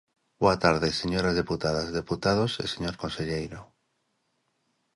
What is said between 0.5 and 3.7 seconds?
tarde, señoras deputadas, deputados, e señor conselleiro.